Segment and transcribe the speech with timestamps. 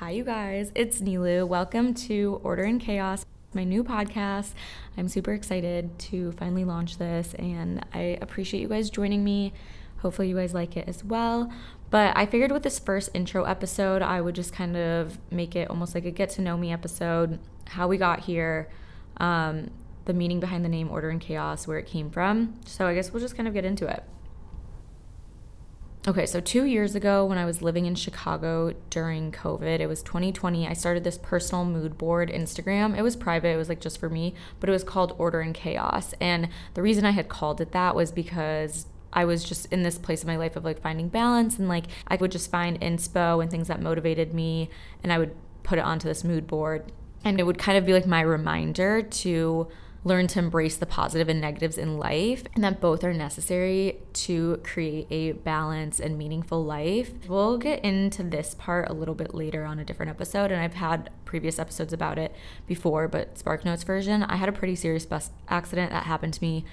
[0.00, 0.72] Hi, you guys.
[0.74, 1.48] It's Nilu.
[1.48, 4.52] Welcome to Order in Chaos, my new podcast.
[4.94, 9.54] I'm super excited to finally launch this, and I appreciate you guys joining me.
[10.00, 11.50] Hopefully, you guys like it as well.
[11.88, 15.70] But I figured with this first intro episode, I would just kind of make it
[15.70, 18.68] almost like a get to know me episode, how we got here,
[19.16, 19.70] um,
[20.04, 22.60] the meaning behind the name Order in Chaos, where it came from.
[22.66, 24.04] So I guess we'll just kind of get into it.
[26.08, 30.04] Okay, so two years ago, when I was living in Chicago during COVID, it was
[30.04, 32.96] 2020, I started this personal mood board Instagram.
[32.96, 35.52] It was private, it was like just for me, but it was called Order and
[35.52, 36.14] Chaos.
[36.20, 39.98] And the reason I had called it that was because I was just in this
[39.98, 43.42] place in my life of like finding balance and like I would just find inspo
[43.42, 44.70] and things that motivated me
[45.02, 45.34] and I would
[45.64, 46.92] put it onto this mood board.
[47.24, 49.66] And it would kind of be like my reminder to
[50.04, 54.60] learn to embrace the positive and negatives in life, and that both are necessary to
[54.62, 57.10] create a balanced and meaningful life.
[57.28, 60.74] We'll get into this part a little bit later on a different episode, and I've
[60.74, 62.34] had previous episodes about it
[62.66, 66.42] before, but Spark Notes version, I had a pretty serious bus accident that happened to
[66.42, 66.64] me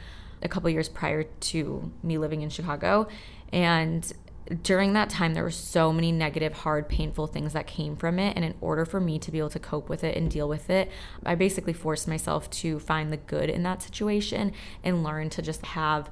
[0.44, 3.08] a couple years prior to me living in Chicago.
[3.52, 4.12] And
[4.61, 8.36] during that time, there were so many negative, hard, painful things that came from it.
[8.36, 10.69] And in order for me to be able to cope with it and deal with
[10.69, 10.91] it,
[11.25, 14.52] I basically forced myself to find the good in that situation
[14.83, 16.09] and learn to just have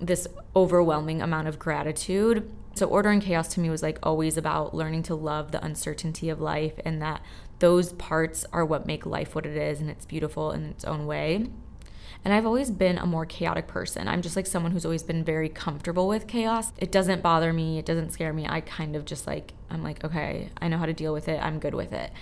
[0.00, 2.50] this overwhelming amount of gratitude.
[2.74, 6.28] So, Order and Chaos to me was like always about learning to love the uncertainty
[6.30, 7.22] of life and that
[7.60, 11.06] those parts are what make life what it is and it's beautiful in its own
[11.06, 11.48] way.
[12.24, 14.08] And I've always been a more chaotic person.
[14.08, 16.72] I'm just like someone who's always been very comfortable with chaos.
[16.78, 18.46] It doesn't bother me, it doesn't scare me.
[18.48, 21.42] I kind of just like, I'm like, okay, I know how to deal with it,
[21.42, 22.12] I'm good with it.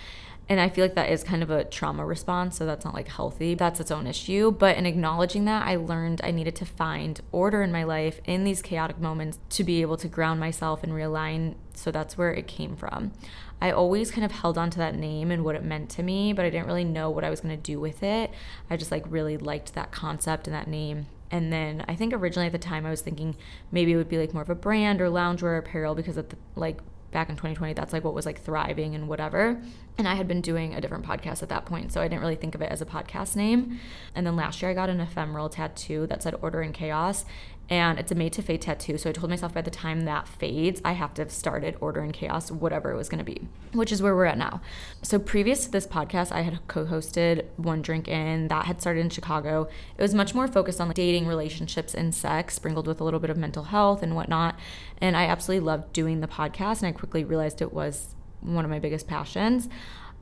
[0.50, 3.06] And I feel like that is kind of a trauma response, so that's not like
[3.06, 3.54] healthy.
[3.54, 4.50] That's its own issue.
[4.50, 8.42] But in acknowledging that, I learned I needed to find order in my life in
[8.42, 11.54] these chaotic moments to be able to ground myself and realign.
[11.74, 13.12] So that's where it came from.
[13.60, 16.32] I always kind of held on to that name and what it meant to me,
[16.32, 18.30] but I didn't really know what I was going to do with it.
[18.68, 21.06] I just like really liked that concept and that name.
[21.30, 23.36] And then I think originally at the time I was thinking
[23.70, 26.36] maybe it would be like more of a brand or loungewear apparel because at the
[26.56, 29.60] like back in 2020 that's like what was like thriving and whatever
[29.98, 32.36] and i had been doing a different podcast at that point so i didn't really
[32.36, 33.80] think of it as a podcast name
[34.14, 37.24] and then last year i got an ephemeral tattoo that said order in chaos
[37.70, 38.98] and it's a made to fade tattoo.
[38.98, 42.02] So I told myself by the time that fades, I have to have started Order
[42.02, 44.60] in Chaos, whatever it was going to be, which is where we're at now.
[45.02, 49.00] So previous to this podcast, I had co hosted One Drink In that had started
[49.00, 49.68] in Chicago.
[49.96, 53.20] It was much more focused on like dating, relationships, and sex, sprinkled with a little
[53.20, 54.58] bit of mental health and whatnot.
[55.00, 58.70] And I absolutely loved doing the podcast, and I quickly realized it was one of
[58.70, 59.68] my biggest passions.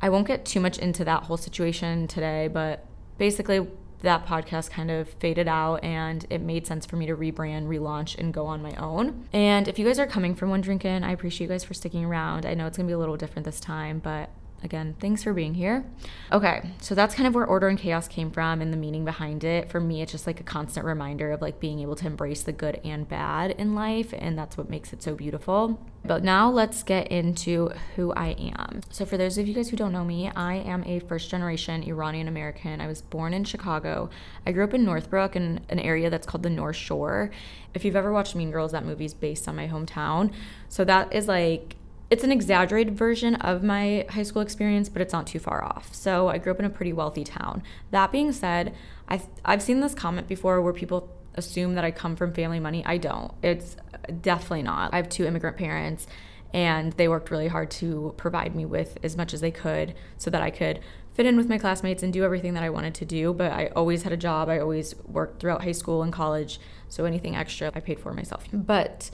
[0.02, 2.84] I won't get too much into that whole situation today, but
[3.16, 3.66] basically,
[4.00, 8.16] that podcast kind of faded out and it made sense for me to rebrand, relaunch,
[8.18, 9.28] and go on my own.
[9.32, 11.74] And if you guys are coming from One Drink In, I appreciate you guys for
[11.74, 12.46] sticking around.
[12.46, 14.30] I know it's gonna be a little different this time, but
[14.62, 15.84] again, thanks for being here.
[16.32, 19.44] Okay, so that's kind of where order and chaos came from and the meaning behind
[19.44, 19.70] it.
[19.70, 22.52] For me, it's just like a constant reminder of like being able to embrace the
[22.52, 25.78] good and bad in life, and that's what makes it so beautiful.
[26.04, 28.80] But now let's get into who I am.
[28.90, 31.82] So, for those of you guys who don't know me, I am a first generation
[31.82, 32.80] Iranian American.
[32.80, 34.08] I was born in Chicago.
[34.46, 37.30] I grew up in Northbrook in an area that's called the North Shore.
[37.74, 40.32] If you've ever watched Mean Girls, that movie's based on my hometown.
[40.68, 41.76] So, that is like
[42.10, 45.94] it's an exaggerated version of my high school experience, but it's not too far off.
[45.94, 47.62] So I grew up in a pretty wealthy town.
[47.90, 48.74] That being said,
[49.08, 52.84] I've, I've seen this comment before where people assume that I come from family money.
[52.84, 53.32] I don't.
[53.42, 53.76] It's
[54.22, 54.92] definitely not.
[54.92, 56.06] I have two immigrant parents,
[56.54, 60.30] and they worked really hard to provide me with as much as they could so
[60.30, 60.80] that I could
[61.18, 63.34] fit in with my classmates and do everything that I wanted to do.
[63.34, 64.48] But I always had a job.
[64.48, 66.60] I always worked throughout high school and college.
[66.88, 68.44] So anything extra, I paid for myself.
[68.52, 69.10] But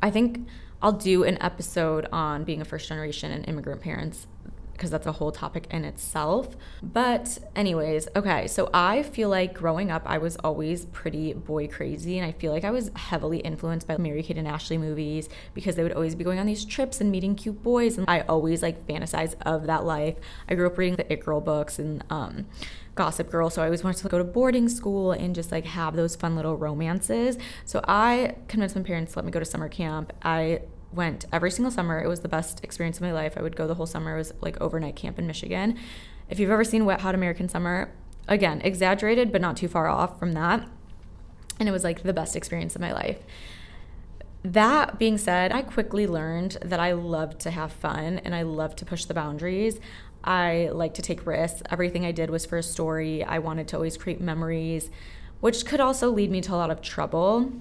[0.00, 0.46] I think
[0.80, 4.28] I'll do an episode on being a first generation and immigrant parents
[4.78, 6.56] because that's a whole topic in itself.
[6.82, 12.16] But, anyways, okay, so I feel like growing up, I was always pretty boy crazy,
[12.16, 15.74] and I feel like I was heavily influenced by Mary Kate and Ashley movies because
[15.74, 18.62] they would always be going on these trips and meeting cute boys, and I always
[18.62, 20.14] like fantasize of that life.
[20.48, 22.46] I grew up reading the It Girl books and um,
[22.94, 25.96] Gossip Girl, so I always wanted to go to boarding school and just like have
[25.96, 27.36] those fun little romances.
[27.64, 30.12] So I convinced my parents to let me go to summer camp.
[30.22, 30.60] I
[30.92, 32.02] went every single summer.
[32.02, 33.34] It was the best experience of my life.
[33.36, 34.14] I would go the whole summer.
[34.14, 35.78] It was like overnight camp in Michigan.
[36.30, 37.92] If you've ever seen Wet Hot American Summer,
[38.26, 40.66] again, exaggerated, but not too far off from that.
[41.58, 43.18] And it was like the best experience of my life.
[44.44, 48.76] That being said, I quickly learned that I love to have fun and I love
[48.76, 49.80] to push the boundaries.
[50.22, 51.62] I like to take risks.
[51.70, 53.24] Everything I did was for a story.
[53.24, 54.90] I wanted to always create memories,
[55.40, 57.52] which could also lead me to a lot of trouble,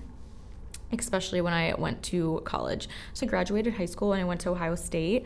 [0.91, 2.87] especially when I went to college.
[3.13, 5.25] So I graduated high school and I went to Ohio State.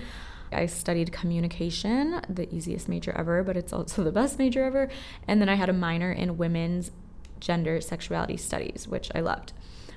[0.52, 4.90] I studied communication, the easiest major ever, but it's also the best major ever.
[5.28, 6.92] And then I had a minor in women's
[7.40, 9.54] gender sexuality studies, which I loved.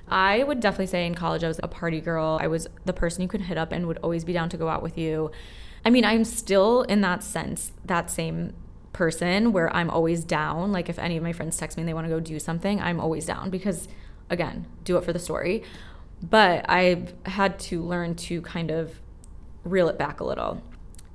[0.08, 2.38] I would definitely say in college I was a party girl.
[2.40, 4.68] I was the person you could hit up and would always be down to go
[4.68, 5.30] out with you.
[5.84, 8.54] I mean, I'm still in that sense, that same
[8.92, 10.72] person where I'm always down.
[10.72, 12.80] Like if any of my friends text me and they want to go do something,
[12.80, 13.88] I'm always down because
[14.34, 15.62] again, do it for the story.
[16.22, 19.00] But I've had to learn to kind of
[19.64, 20.62] reel it back a little.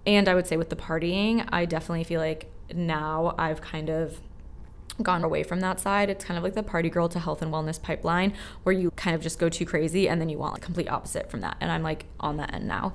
[0.05, 4.19] And I would say with the partying, I definitely feel like now I've kind of
[5.01, 6.09] gone away from that side.
[6.09, 8.33] It's kind of like the party girl to health and wellness pipeline
[8.63, 11.29] where you kind of just go too crazy and then you want like complete opposite
[11.29, 11.57] from that.
[11.61, 12.93] And I'm like on that end now.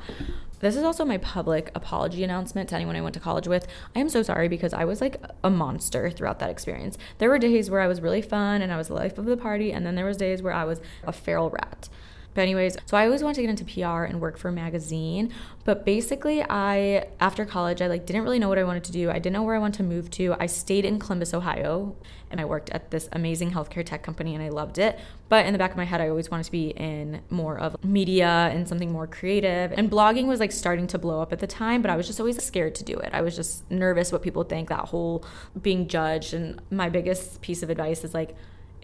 [0.64, 3.66] This is also my public apology announcement to anyone I went to college with.
[3.94, 6.96] I am so sorry because I was like a monster throughout that experience.
[7.19, 9.37] There were days where I was really fun and I was the life of the
[9.37, 11.90] party, and then there was days where I was a feral rat.
[12.34, 15.32] But anyways, so I always wanted to get into PR and work for a magazine.
[15.64, 19.10] But basically, I after college, I like didn't really know what I wanted to do.
[19.10, 20.34] I didn't know where I wanted to move to.
[20.38, 21.96] I stayed in Columbus, Ohio,
[22.31, 24.98] and I worked at this amazing healthcare tech company, and I loved it.
[25.28, 27.82] But in the back of my head, I always wanted to be in more of
[27.84, 29.72] media and something more creative.
[29.72, 32.19] And blogging was like starting to blow up at the time, but I was just
[32.19, 33.10] always scared to do it.
[33.12, 34.69] I was just nervous what people think.
[34.69, 35.25] That whole
[35.62, 36.34] being judged.
[36.34, 38.34] And my biggest piece of advice is like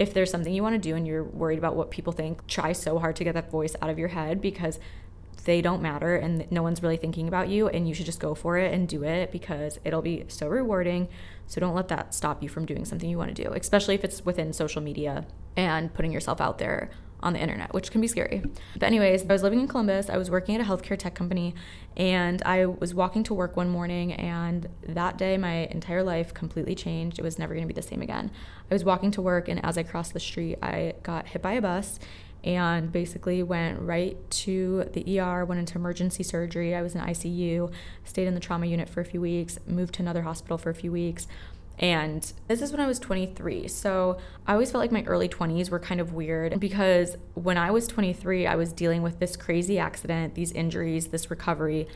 [0.00, 2.72] if there's something you want to do and you're worried about what people think, try
[2.72, 4.80] so hard to get that voice out of your head because
[5.44, 8.34] they don't matter and no one's really thinking about you and you should just go
[8.34, 11.06] for it and do it because it'll be so rewarding.
[11.46, 14.02] So don't let that stop you from doing something you want to do, especially if
[14.02, 16.90] it's within social media and putting yourself out there
[17.22, 18.42] on the internet, which can be scary.
[18.74, 20.08] But, anyways, I was living in Columbus.
[20.10, 21.54] I was working at a healthcare tech company,
[21.96, 26.74] and I was walking to work one morning, and that day, my entire life completely
[26.74, 27.18] changed.
[27.18, 28.30] It was never going to be the same again.
[28.70, 31.52] I was walking to work, and as I crossed the street, I got hit by
[31.52, 31.98] a bus
[32.42, 36.74] and basically went right to the ER, went into emergency surgery.
[36.74, 37.70] I was in ICU,
[38.04, 40.74] stayed in the trauma unit for a few weeks, moved to another hospital for a
[40.74, 41.26] few weeks.
[41.80, 43.66] And this is when I was 23.
[43.66, 47.70] So I always felt like my early 20s were kind of weird because when I
[47.70, 51.88] was 23, I was dealing with this crazy accident, these injuries, this recovery,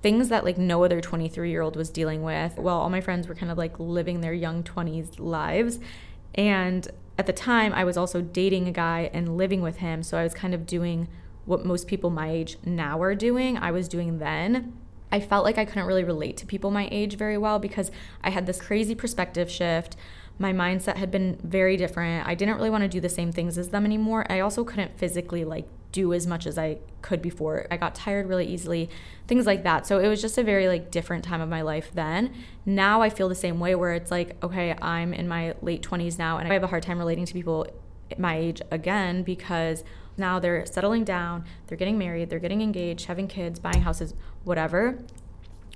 [0.00, 2.56] things that like no other 23 year old was dealing with.
[2.56, 5.78] while all my friends were kind of like living their young 20s lives.
[6.34, 6.88] And
[7.18, 10.02] at the time, I was also dating a guy and living with him.
[10.02, 11.06] So I was kind of doing
[11.44, 14.74] what most people my age now are doing, I was doing then.
[15.10, 17.90] I felt like I couldn't really relate to people my age very well because
[18.22, 19.96] I had this crazy perspective shift.
[20.38, 22.26] My mindset had been very different.
[22.26, 24.26] I didn't really want to do the same things as them anymore.
[24.30, 27.66] I also couldn't physically like do as much as I could before.
[27.70, 28.90] I got tired really easily,
[29.26, 29.86] things like that.
[29.86, 32.34] So it was just a very like different time of my life then.
[32.66, 36.18] Now I feel the same way where it's like, okay, I'm in my late 20s
[36.18, 37.66] now and I have a hard time relating to people
[38.16, 39.84] my age again because
[40.18, 44.98] now they're settling down, they're getting married, they're getting engaged, having kids, buying houses, whatever.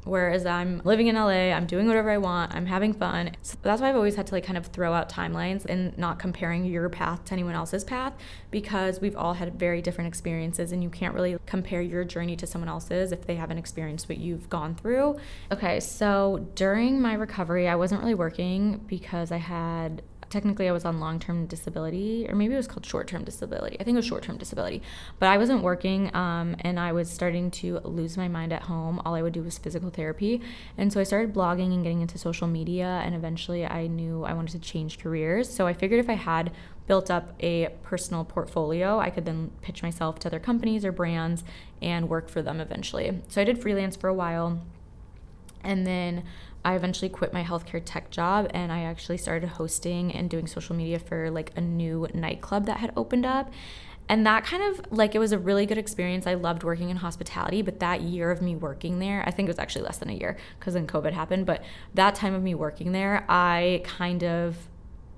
[0.05, 3.31] Whereas I'm living in LA, I'm doing whatever I want, I'm having fun.
[3.43, 6.19] So that's why I've always had to like kind of throw out timelines and not
[6.19, 8.13] comparing your path to anyone else's path
[8.51, 12.47] because we've all had very different experiences and you can't really compare your journey to
[12.49, 15.17] someone else's if they haven't experienced what you've gone through.
[15.53, 20.03] Okay, so during my recovery, I wasn't really working because I had
[20.33, 23.77] technically I was on long term disability, or maybe it was called short term disability.
[23.79, 24.83] I think it was short term disability.
[25.19, 29.01] But I wasn't working um, and I was starting to lose my mind at home.
[29.05, 30.41] All I would do was physical therapy.
[30.77, 33.03] And so I started blogging and getting into social media.
[33.05, 35.49] And eventually I knew I wanted to change careers.
[35.49, 36.51] So I figured if I had
[36.87, 41.45] built up a personal portfolio, I could then pitch myself to other companies or brands
[41.81, 43.21] and work for them eventually.
[43.29, 44.61] So I did freelance for a while.
[45.63, 46.25] And then
[46.65, 50.77] I eventually quit my healthcare tech job and I actually started hosting and doing social
[50.77, 53.53] media for like a new nightclub that had opened up.
[54.09, 56.27] And that kind of like it was a really good experience.
[56.27, 59.51] I loved working in hospitality, but that year of me working there, I think it
[59.51, 61.63] was actually less than a year because then COVID happened, but
[61.95, 64.69] that time of me working there, I kind of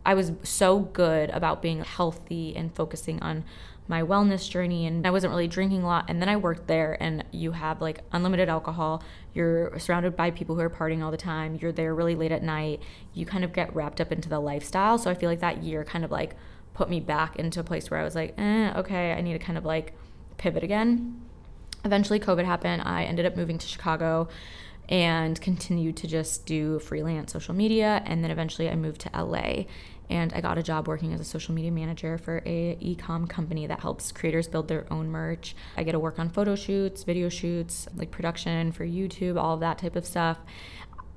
[0.07, 3.45] I was so good about being healthy and focusing on
[3.87, 6.97] my wellness journey and I wasn't really drinking a lot and then I worked there
[7.01, 9.03] and you have like unlimited alcohol.
[9.35, 11.59] You're surrounded by people who are partying all the time.
[11.61, 12.83] You're there really late at night.
[13.13, 15.85] You kind of get wrapped up into the lifestyle so I feel like that year
[15.85, 16.35] kind of like
[16.73, 19.39] put me back into a place where I was like eh, okay I need to
[19.39, 19.93] kind of like
[20.39, 21.21] pivot again.
[21.85, 22.83] Eventually COVID happened.
[22.83, 24.29] I ended up moving to Chicago
[24.89, 29.65] and continued to just do freelance social media and then eventually I moved to LA
[30.11, 33.67] and I got a job working as a social media manager for a e-com company
[33.67, 35.57] that helps creators build their own merch.
[35.77, 39.61] I get to work on photo shoots, video shoots, like production for YouTube, all of
[39.61, 40.39] that type of stuff.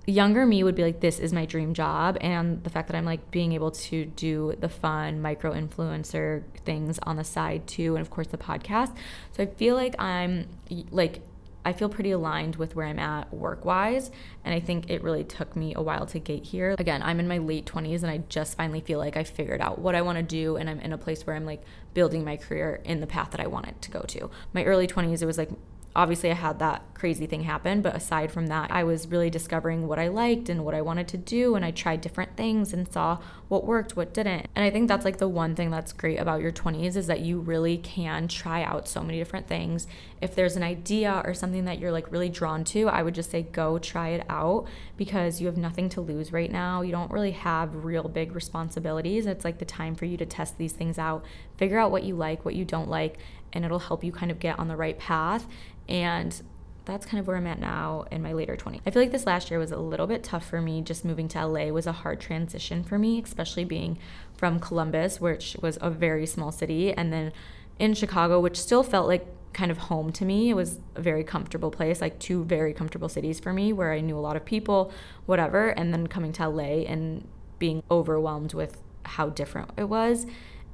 [0.06, 2.18] Younger me would be like, this is my dream job.
[2.22, 6.98] And the fact that I'm like being able to do the fun micro influencer things
[7.04, 8.96] on the side too, and of course the podcast.
[9.34, 10.48] So I feel like I'm
[10.92, 11.20] like
[11.68, 14.10] I feel pretty aligned with where I'm at work wise.
[14.46, 16.76] And I think it really took me a while to get here.
[16.80, 19.78] Again, I'm in my late 20s and I just finally feel like I figured out
[19.78, 20.56] what I want to do.
[20.56, 21.62] And I'm in a place where I'm like
[21.94, 24.30] building my career in the path that I wanted to go to.
[24.54, 25.50] My early 20s, it was like
[25.94, 27.84] obviously I had that crazy thing happened.
[27.84, 31.08] but aside from that, I was really discovering what I liked and what I wanted
[31.10, 34.48] to do and I tried different things and saw what worked, what didn't.
[34.56, 37.22] And I think that's like the one thing that's great about your 20s is that
[37.22, 39.88] you really can try out so many different things.
[40.22, 43.30] If there's an idea or something that you're like really drawn to, I would just
[43.30, 46.82] say go try it out because you have nothing to lose right now.
[46.82, 49.28] You don't really have real big responsibilities.
[49.28, 51.24] It's like the time for you to test these things out,
[51.58, 53.20] figure out what you like, what you don't like,
[53.54, 55.46] and it'll help you kind of get on the right path
[55.88, 56.42] and
[56.88, 58.82] that's kind of where I'm at now in my later 20s.
[58.86, 60.82] I feel like this last year was a little bit tough for me.
[60.82, 64.00] Just moving to LA was a hard transition for me, especially being
[64.36, 67.34] from Columbus, which was a very small city, and then
[67.78, 70.50] in Chicago, which still felt like kind of home to me.
[70.50, 74.00] It was a very comfortable place, like two very comfortable cities for me where I
[74.00, 74.92] knew a lot of people,
[75.26, 77.28] whatever, and then coming to LA and
[77.60, 80.26] being overwhelmed with how different it was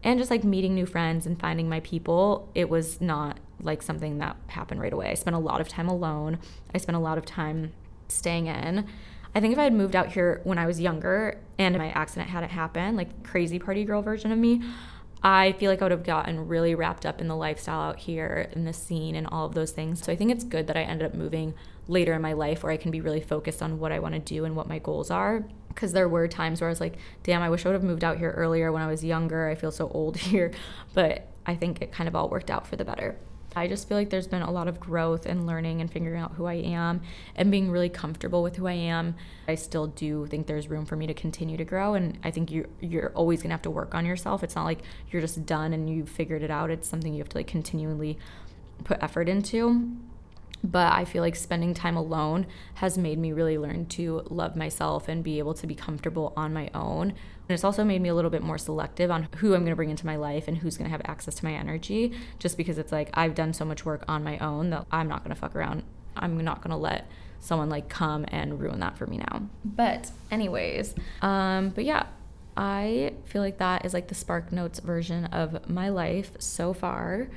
[0.04, 4.18] and just like meeting new friends and finding my people, it was not like something
[4.18, 5.10] that happened right away.
[5.10, 6.40] I spent a lot of time alone.
[6.74, 7.72] I spent a lot of time
[8.10, 8.86] staying in.
[9.36, 12.30] I think if I had moved out here when I was younger and my accident
[12.30, 14.62] hadn't happened, like crazy party girl version of me,
[15.24, 18.50] I feel like I would have gotten really wrapped up in the lifestyle out here
[18.52, 20.04] in the scene and all of those things.
[20.04, 21.54] So I think it's good that I ended up moving
[21.88, 24.20] later in my life where I can be really focused on what I want to
[24.20, 27.42] do and what my goals are because there were times where I was like, damn,
[27.42, 29.50] I wish I would have moved out here earlier when I was younger.
[29.50, 30.52] I feel so old here.
[30.94, 33.18] But I think it kind of all worked out for the better.
[33.56, 36.34] I just feel like there's been a lot of growth and learning and figuring out
[36.34, 37.02] who I am
[37.36, 39.16] and being really comfortable with who I am.
[39.48, 42.50] I still do think there's room for me to continue to grow and I think
[42.50, 44.44] you you're always going to have to work on yourself.
[44.44, 44.80] It's not like
[45.12, 46.72] you're just done and you've figured it out.
[46.72, 48.18] It's something you have to like continually
[48.84, 49.98] put effort into
[50.64, 55.10] but I feel like spending time alone has made me really learn to love myself
[55.10, 57.10] and be able to be comfortable on my own.
[57.10, 59.76] And it's also made me a little bit more selective on who I'm going to
[59.76, 62.78] bring into my life and who's going to have access to my energy, just because
[62.78, 65.40] it's like I've done so much work on my own that I'm not going to
[65.40, 65.84] fuck around.
[66.16, 67.10] I'm not going to let
[67.42, 69.50] someone like come and ruin that for me now.
[69.66, 72.06] But, anyways, um, but yeah.
[72.56, 77.30] I feel like that is like the Spark Notes version of my life so far.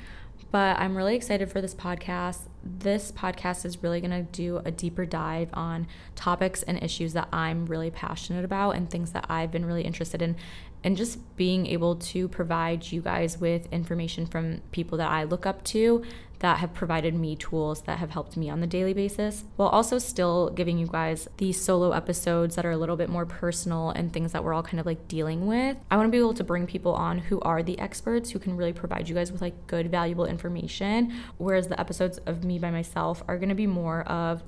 [0.51, 2.49] But I'm really excited for this podcast.
[2.65, 7.29] This podcast is really going to do a deeper dive on topics and issues that
[7.33, 10.37] I'm really passionate about and things that I've been really interested in
[10.85, 15.45] and just being able to provide you guys with information from people that I look
[15.45, 16.05] up to
[16.41, 19.99] that have provided me tools that have helped me on the daily basis, while also
[19.99, 24.13] still giving you guys these solo episodes that are a little bit more personal and
[24.13, 25.77] things that we're all kind of like dealing with.
[25.91, 28.57] I want to be able to bring people on who are the experts who can
[28.57, 32.71] really provide you guys with like good, valuable information, whereas the episodes of me by
[32.71, 34.43] myself are going to be more of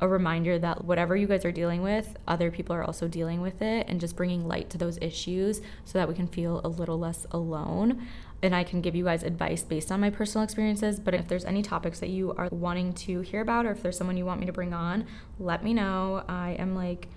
[0.00, 3.60] a reminder that whatever you guys are dealing with, other people are also dealing with
[3.60, 6.98] it, and just bringing light to those issues so that we can feel a little
[6.98, 8.06] less alone.
[8.42, 10.98] And I can give you guys advice based on my personal experiences.
[10.98, 13.98] But if there's any topics that you are wanting to hear about, or if there's
[13.98, 15.06] someone you want me to bring on,
[15.38, 16.24] let me know.
[16.26, 17.08] I am like,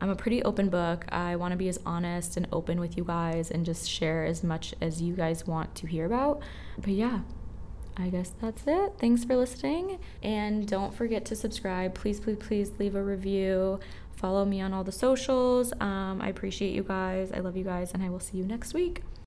[0.00, 1.06] I'm a pretty open book.
[1.08, 4.44] I want to be as honest and open with you guys and just share as
[4.44, 6.42] much as you guys want to hear about.
[6.76, 7.20] But yeah,
[7.98, 8.92] I guess that's it.
[8.98, 9.98] Thanks for listening.
[10.22, 11.94] And don't forget to subscribe.
[11.94, 13.80] Please, please, please leave a review.
[14.16, 15.72] Follow me on all the socials.
[15.80, 17.32] Um, I appreciate you guys.
[17.32, 17.92] I love you guys.
[17.92, 19.02] And I will see you next week.